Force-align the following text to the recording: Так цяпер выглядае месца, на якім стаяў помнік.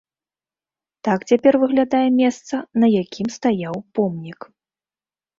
Так 1.07 1.25
цяпер 1.33 1.57
выглядае 1.63 2.07
месца, 2.21 2.55
на 2.83 2.87
якім 3.01 3.27
стаяў 3.35 3.75
помнік. 3.99 4.39